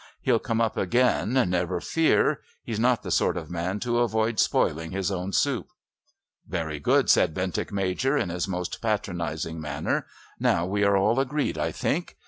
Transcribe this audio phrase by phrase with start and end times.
[0.19, 2.39] He'll come up again, never fear.
[2.63, 5.69] He's not the sort of man to avoid spoiling his own soup."
[6.47, 10.07] "Very good," said Bentinck Major in his most patronising manner.
[10.39, 12.17] "Now we are all agreed, I think.